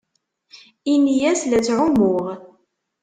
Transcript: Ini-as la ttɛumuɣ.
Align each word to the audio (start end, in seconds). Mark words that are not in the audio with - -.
Ini-as 0.93 1.41
la 1.47 1.59
ttɛumuɣ. 1.61 2.25